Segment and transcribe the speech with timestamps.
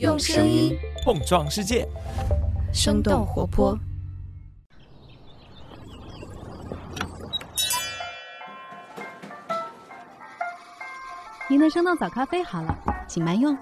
[0.00, 1.86] 用声音碰撞世界，
[2.72, 3.78] 生动活泼。
[11.48, 12.76] 您的生动早咖啡好了，
[13.06, 13.56] 请慢用。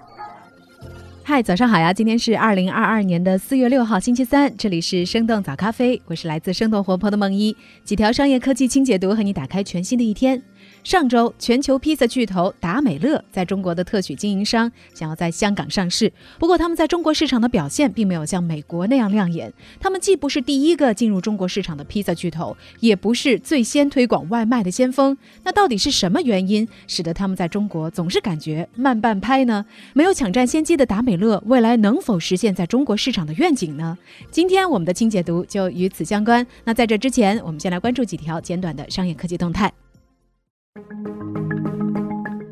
[1.22, 1.92] 嗨，早上好呀！
[1.92, 7.54] 今天是二零二二年的四月六号，星期三，这里是生动早咖啡，我是来自生动活泼的梦一，
[7.84, 10.42] 几条商业科技轻解读，和你打开全新的一天。
[10.84, 19.52] 上周，全球披萨巨头达美乐在中国的特许经营商想要在香港上市，不过他们在中国市场的表现并没有像美国那样亮眼。
[19.78, 25.16] 他们既不是第一个进入中国市场的披萨巨头，也不是最先推广外卖的先锋。
[25.44, 29.64] 那到底是什么原因使得他们在中国总是感觉慢半拍呢？
[29.94, 33.96] 没有抢占先机的达美乐，未来能否实现在中国市场的愿景呢？
[34.32, 36.44] 今天我们的清解读就与此相关。
[36.64, 39.72] 那在这之前，我们先来关注几条简短的商业科技动态。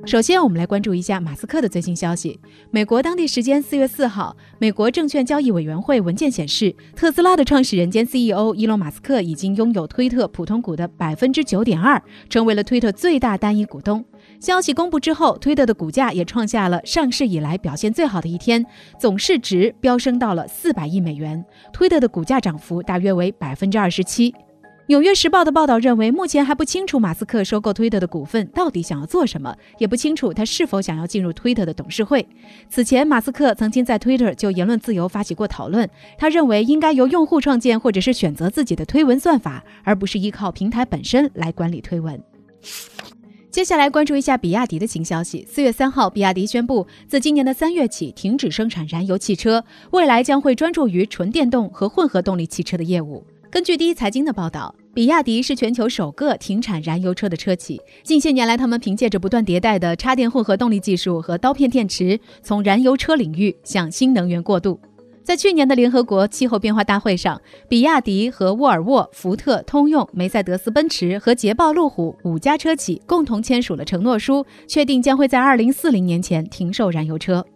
[0.06, 2.40] 首先，我们来关注一下马斯克的最新消息。
[2.72, 14.04] 美国当地时间四月四号，美国证券交易委员会文件显示，特斯拉的创始人兼 CEO 伊隆·马斯克已经拥有推特普通股的百分之九点二，成为了推特最大单一股东。
[14.40, 18.66] 消息公布之后，推特的股价也创下了上市以来表现最好的一天，
[18.98, 24.32] 总市值飙升到了四百亿美元，推特的股价涨幅大约为百分之二十七。
[24.90, 32.26] 《纽约时报》的报道认为，目前还不清楚马斯克收购推特的股份到底想要做什么，也不清楚他是否想要进入推特的董事会。
[32.68, 42.20] 此前，马斯克曾经在推特就言论自由发起过讨论，他认为应该由用户创建或者是选择自己的推文算法，而不是依靠平台本身来管理推文。
[43.48, 45.46] 接下来关注一下比亚迪的新消息。
[45.48, 53.24] 四月三号，比亚迪宣布，自今年的三月起停止生产燃油汽车，未来将会专注于纯电动和混合动力汽车的业务。
[53.52, 57.80] 根据第一财经的报道，比亚迪是全球首个停产燃油车的车企。
[58.02, 64.80] 近些年来，他们凭借着不断迭代的插电混合动力技术和刀片电池，从燃油车领域向新能源过渡。
[65.22, 77.46] 在去年的联合国气候变化大会上，比亚迪和沃尔沃、福特、通用、梅赛德斯奔驰和捷豹路虎五家车企共同签署了承诺书，确定将会在二零四零年前停售燃油车。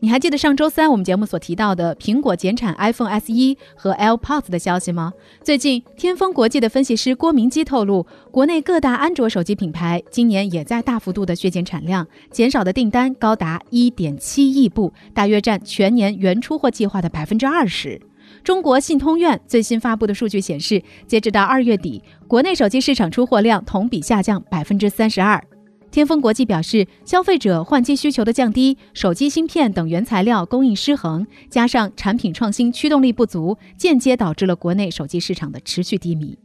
[0.00, 5.12] 你还记得上周三我们节目所提到的苹果减产 iPhone SE 和 AirPods 的消息吗？
[5.42, 18.00] 最近，天风国际的分析师郭明基透露，国内各大安卓手机品牌今年也在大幅度的削减产量，减少的订单高达1.7亿部，大约占全年原出货计划的百分之二十。
[18.44, 25.42] 中国信通院最新发布的数据显示，截止到二月底，国内手机市场出货量同比下降百分之三十二。
[25.90, 36.38] 天风国际表示，消费者换机需求的降低、手机芯片等原材料供应失衡，加上产品创新驱动力不足，间接导致了国内手机市场的持续低迷。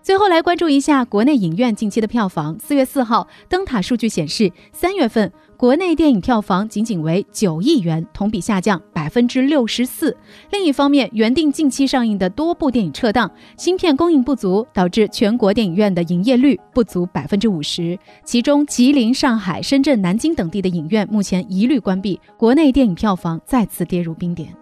[0.00, 2.58] 最后来关注一下国内影院近期的票房。
[2.58, 5.32] 四月四号，灯塔数据显示，三月份
[5.64, 10.14] 国内电影票房仅仅为九亿元，同比下降百分之六十四。
[10.50, 17.98] 另一方面，原定近期上映的多部电影撤档，芯片供应不足，导致全国电影院的营业率不足百分之五十。
[18.26, 24.54] 其中，吉林、上海、深圳、南京等地的影院目前一律关闭，国内电影票房再次跌入冰点。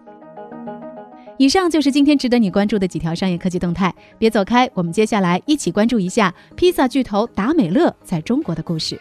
[1.37, 8.97] 以上就是今天值得你关注的几条商业科技动态，别走开，我们接下来一起关注一下披萨巨头达美乐在中国的故事。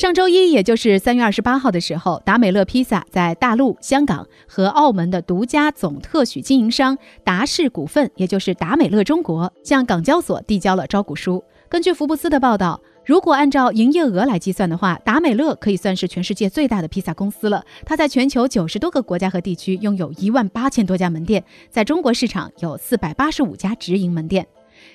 [0.00, 11.44] 上周一，也就是三月二十八号的时候，达美乐披萨在大陆、香港和澳门的独家总特许经营商达氏股份，也就是达美乐中国，向港交所递交了招股书。
[11.68, 17.62] 根据福布斯的报道，如果按照营业额来计算的话，达美乐可以算是全世界最大的披萨公司了。
[17.84, 24.46] 它在全球九十多个国家和地区拥有一万八千多家门店，在中国市场有四百八十五家直营门店。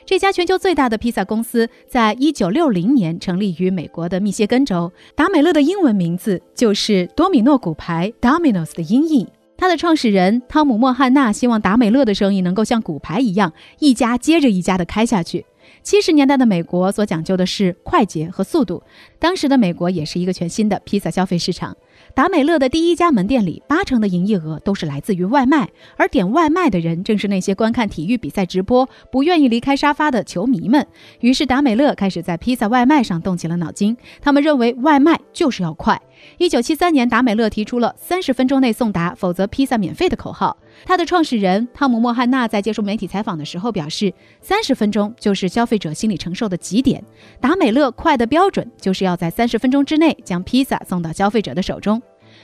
[0.06, 4.92] 这家全球最大的披萨公司在一九六零年成立于美国的密歇根州。
[5.16, 9.28] 达美乐的英文名字就是多米诺骨牌 （Domino's） 的音译。
[9.58, 15.44] 它的创始人汤姆·莫汉纳希望达美乐的生意能够像骨牌一样，一家接着一家的开下去。
[15.82, 18.84] 七十年代的美国所讲究的是快捷和速度，
[19.18, 21.76] 当时的美国也是一个全新的披萨消费市场。
[22.14, 30.86] 达美乐的第一家门店里，八成的营业额都是来自于外卖，而点外卖的人正是那些观看体育比赛直播、不愿意离开沙发的球迷们。
[31.20, 33.98] 于是，达美乐开始在披萨外卖上动起了脑筋。
[34.22, 36.02] 他们认为外卖就是要快。
[36.38, 40.58] 一九七三年，达美乐提出了“三十分钟内送达，否则披萨免费”的口号。
[40.86, 47.04] 他的创始人汤姆·莫汉纳在接受媒体采访的时候表示：“三十分钟就是消费者心理承受的极点。
[47.42, 51.95] 达美乐快的标准就是要在三十分钟之内将披萨送到消费者的手中。”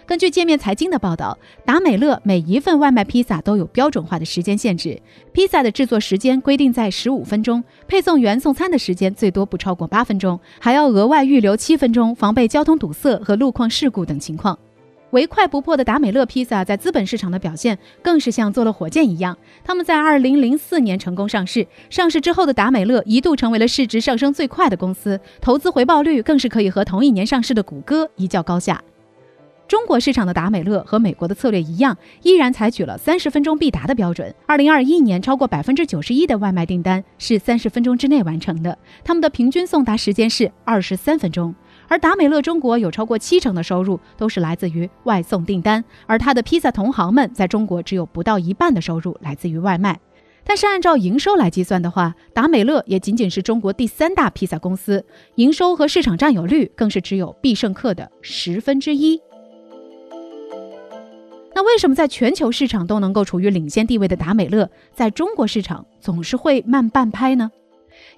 [0.06, 5.00] 根据界面财经的报道，达美乐每一份外卖披萨都有标准化的时间限制，
[5.32, 14.58] 披萨的制作时间规定在十五分钟，配送员送餐的时间最多不超过八分钟，还要额外预留七分钟，防备交通堵塞和路况事故等情况。
[15.12, 19.38] 唯快不破的达美乐披萨在资本市场的表现更是像坐了火箭一样。
[19.62, 28.82] 他们在二零零四年成功上市，上市之后的达美乐一度成为了市值上升最快的公司，投资回报率更是可以和同一年上市的谷歌一较高下。
[29.72, 34.36] 中国市场的达美乐和美国的策略一样，依然采取了三十分钟必达的标准。
[34.46, 41.56] 二零二一年，超过百分之九十一的外卖订单是三十分钟之内完成的，他们的平均送达时间是二十三分钟。
[41.88, 49.98] 而达美乐中国有超过七成的收入都是来自于外送订单，而它的披萨同行们在中国只有不到一半的收入来自于外卖。
[50.44, 59.18] 但是按照营收来计算的话，达美乐也仅仅是中国第三大披萨公司，营收和市场占有率更是只有必胜客的十分之一。
[61.64, 67.52] 为什么在全球市场都能够处于领先地位的达美乐，在中国市场总是会慢半拍呢？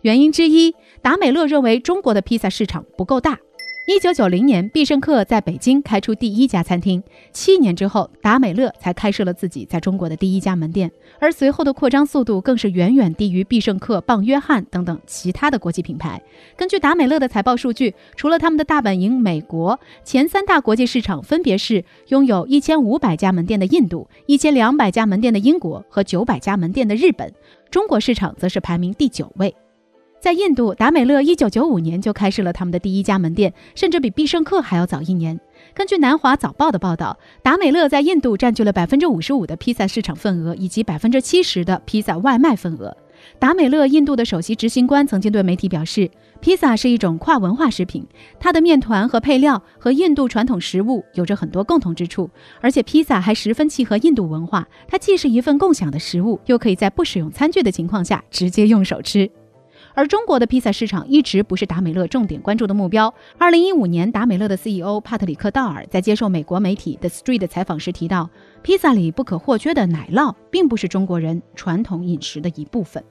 [0.01, 3.39] 原因之一，达美乐认为中国的披萨市场不够大。
[3.85, 7.03] 一九九零年，必胜客在北京开出第一家餐厅。
[7.33, 10.89] 七年之后，达美乐才开设了自己在中国的第一家门店，
[11.19, 16.21] 而随后的扩张速度更是远远低于必胜客、棒约翰等等其他的国际品牌。
[16.55, 27.33] 根据达美乐的财报数据，除了他们的大本营美国，前三大国际市场分别是拥有一千五百家门店的印度、一千两百家门店的英国和九百家门店的日本。
[27.69, 29.53] 中国市场则是排名第九位。
[30.23, 35.37] 在印度，达美乐一九九五年就开设了他们的第一家门店，甚至比必胜客还要早一年。
[35.73, 42.95] 根据南华早报的报道，达美乐在印度占据了百分之五十五的披萨市场份额，以及百分之七十的披萨外卖份额。
[43.37, 46.09] 达美乐印度的首席执行官曾经对媒体表示，
[46.39, 48.07] 披萨是一种跨文化食品，
[48.39, 52.29] 它的面团和配料和印度传统食物有着很多共同之处，
[52.61, 54.65] 而且披萨还十分契合印度文化。
[54.87, 59.29] 它既是一份共享的食物，又可以在不使用餐具的情况下直接用手吃。
[59.93, 63.13] 而中国的披萨市场一直不是达美乐重点关注的目标。
[63.37, 68.29] 二零一五年，达美乐的 CEO 帕特里克·道尔在接受美国媒体 The Street 采访时提到，
[68.61, 73.03] 披萨里不可或缺的奶酪并不是中国人传统饮食的一部分。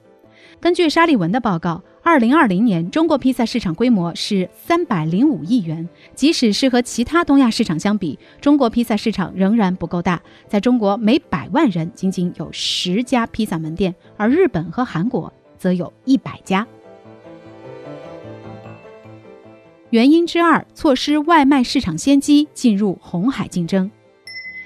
[0.59, 5.87] 根据沙利文的报告，二零二零年中国披萨市场规模是三百零五亿元。
[6.13, 10.21] 即使是和其他东亚市场相比，中国披萨市场仍然不够大。
[10.47, 15.31] 在中国，每百万人仅仅有十家披萨门店，而日本和韩国。
[15.63, 16.67] 则有一百家。
[19.91, 23.89] 原因之二，错失外卖市场先机，进入红海竞争。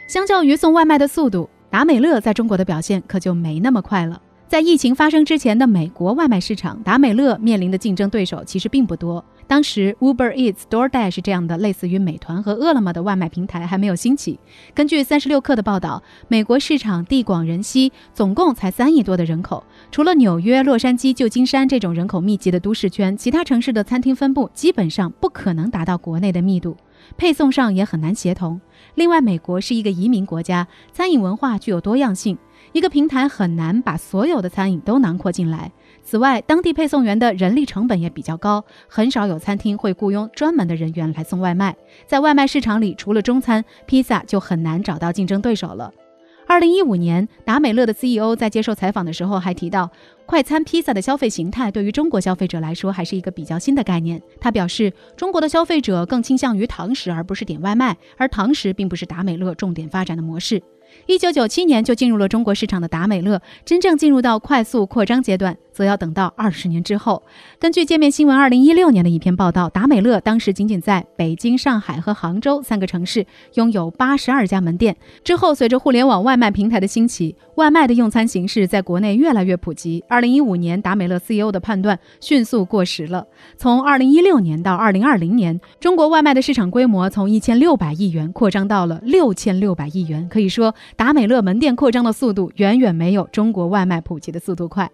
[0.09, 4.19] 相较于送外卖的速度，达美乐在中国的表现可就没那么快了。
[4.47, 9.23] 在疫情发生之前的美国外卖市场，达美乐面临的竞争对手其实并不多。
[9.47, 14.37] 当时，Uber Eats、DoorDash 这样的类似于美团和饿了么的外卖平台还没有兴起。
[14.73, 19.63] 根据三十六氪的报道，美国市场地广人稀，总共才三亿多的人口。
[19.89, 26.75] 除了纽约、洛杉矶、旧金山这种人口密集的都市圈，其他城市的餐厅分布基本上不可能达到国内的密度，
[27.15, 28.59] 配送上也很难协同。
[28.95, 32.37] 另外，美国是一个移民国家，餐饮文化具有多样性。
[32.73, 35.71] 一个平台很难把所有的餐饮都囊括进来。
[36.07, 41.75] 此外，当地配送员的人力成本也比较高，很少有餐厅会雇佣专门的人员来送外卖。
[42.05, 45.91] 在外卖市场里，除了中餐，披萨就很难找到竞争对手了。
[46.47, 49.91] 二零一五年，达美乐的 CEO 在接受采访的时候还提到，
[50.25, 54.21] 快餐披萨的消费形态对于中国消费者来说还是一个比较新的概念。
[54.39, 60.63] 他表示，中国的消费者更倾向于堂食而不是点外卖，而堂食并不是达美乐重点发展的模式。
[61.05, 65.57] 一九九七年就进入了中国市场的达美乐，真正进入到快速扩张阶段。
[65.77, 67.21] 则要等到二十年之后。
[67.59, 74.97] 根据界面新闻二零一六年的一篇报道，达美乐当时仅仅在北京、上海和杭州三个城市拥有八十二家门店。
[75.23, 80.03] 之后，随着互联网外卖平台的兴起，外卖的用餐形式在国内越来越普及。
[80.09, 83.23] 二零一五年，达美乐 CEO 的判断迅速过时了。
[83.55, 90.27] 从二零一六年到二零二零年，中国外卖的市场规模从一千六百亿元扩张到了六千六百亿元。
[90.27, 94.89] 可以说，达美乐门店扩张的速度远远没有中国外卖普及的速度快。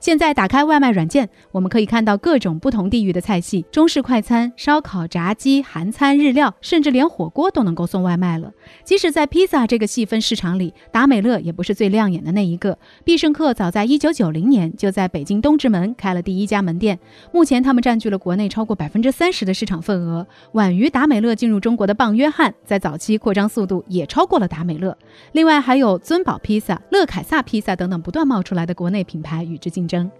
[0.00, 8.52] 现在打开外卖软件，我们可以看到各种不同地域的菜系：中式快餐、烧烤、炸鸡、韩餐、日料，甚至连火锅都能够送外卖了。
[8.84, 12.78] 即使在披萨这个细分市场里，达美乐也不是最亮眼的那一个。
[13.04, 16.98] 必胜客早在1990年就在北京东直门开了第一家门店，
[17.32, 20.26] 目前他们占据了国内超过百分之三十的市场份额。
[20.52, 24.96] 晚于达美乐进入中国的棒约翰，在早期扩张速度也超过了达美乐。
[25.32, 30.10] 另外还有尊宝披萨、乐凯撒披萨等等不断冒出来的国内品牌与之竞争。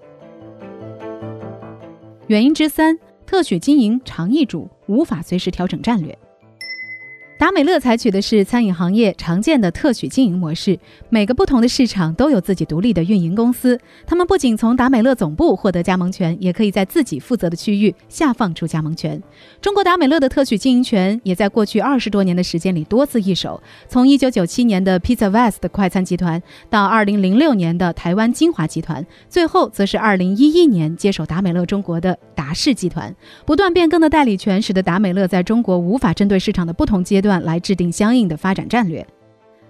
[2.27, 6.19] 原因之三，特许经营常易主，无法随时调整战略。
[7.39, 10.79] 达美乐采取的是餐饮行业常见的特许经营模式，
[11.11, 13.79] 每个不同的市场都有自己独立的运营公司。
[14.07, 19.23] 他们不仅从达美乐总部获得加盟权，也可以在自己负责的区域下放出加盟权。
[19.61, 33.15] 中国达美乐的特许经营权也在过去二十多年的时间里多次易手，从一九九七年的 Pizza West 快餐集团，到二零零六年的台湾金华集团，最后则是二零一一年接手达美乐中国的达氏集团。
[33.45, 37.26] 不断变更的代理权，使得达美乐在中国无法针对市场的不同阶段。
[37.27, 39.07] 段来制定相应的发展战略。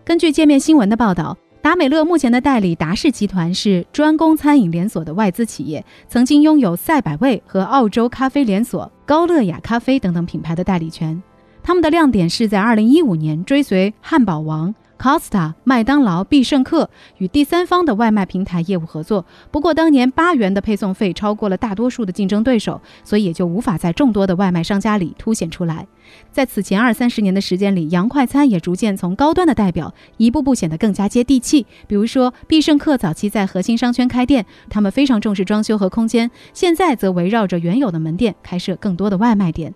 [0.04, 11.20] 根据界面新闻的报道，达美乐目前的代理达氏集团是专攻餐饮连锁的外资企业，曾经拥有赛百味和澳洲咖啡连锁高乐雅咖啡等等品牌的代理权。
[11.62, 14.72] 他们的亮点是在2015年追随汉堡王。
[14.98, 16.88] Costa、麦当劳、必胜客
[17.18, 19.24] 与第三方的外卖平台业务合作。
[19.50, 25.86] 不过，当年八元的配送费超过了大多数的竞争对手，所以也就无法在众多的外卖商家里凸显出来。
[26.32, 31.66] 在此前二三十年的时间里，洋快餐也逐渐从高端的代表一步步显得更加接地气。
[31.86, 39.74] 比如说，必胜客早期在核心商圈开店，他们非常重视装修和空间；现在则围绕着原有的门店开设更多的外卖店。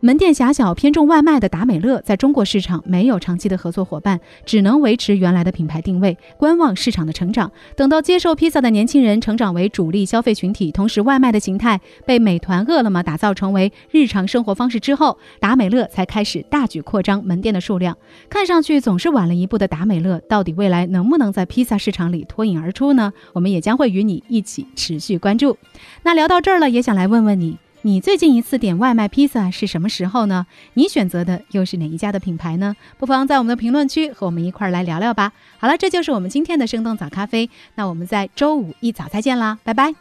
[0.00, 7.50] 门店狭小、偏重外卖的达美乐，在中国市场没有长期的合作伙伴，只能维持原来的品牌定位，观望市场的成长。
[7.74, 17.96] 等到接受披萨的年轻人成长为主力消费群体，同时外卖的形态被美团、饿了么打造成为日常生活方式之后，达美乐才开始大举扩张门店的数量。
[18.30, 23.12] 看上去总是晚了一步的达美乐，到底未来能不能在披萨市场里脱颖而出呢？
[23.32, 25.56] 我们也将会与你一起持续关注。
[26.04, 27.58] 那聊到这儿了，也想来问问你。
[27.82, 30.46] 你最近一次点外卖披萨是什么时候呢？
[30.74, 32.74] 你选择的又是哪一家的品牌呢？
[32.98, 35.32] 不妨在我们的评论区和我们一块儿来聊聊吧。
[35.58, 37.48] 好了，这就是我们今天的生动早咖啡。
[37.76, 39.94] 那我们在周五一早再见啦，拜拜。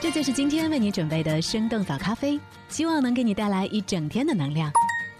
[0.00, 4.70] 这就是今天为你准备的生动早咖啡，希望能给你带来一整天的能量。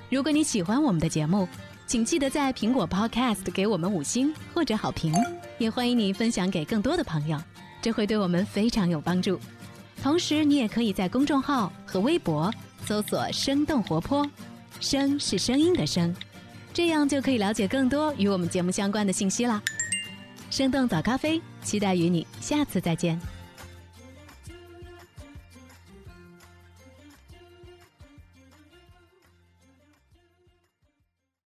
[0.09, 1.49] 如果你喜欢我们的节目，
[1.85, 5.13] 请记得在苹果 Podcast 给我们五星或者好评，
[5.59, 7.37] 也欢迎你分享给更多的朋友，
[7.83, 9.41] 这会对我们非常有帮助。
[10.07, 12.49] 同时，你也可以在公众号和微博
[12.85, 14.25] 搜索“生动活泼
[14.79, 16.15] ”，“声”是声音的“声”，
[16.73, 19.61] 这样就可以了解更多与我们节目相关的信息啦。
[20.49, 23.21] 生动早咖啡，期待与你下次再见。